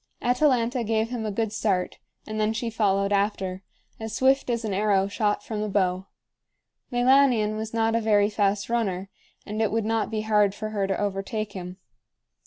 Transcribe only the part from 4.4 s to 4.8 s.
as an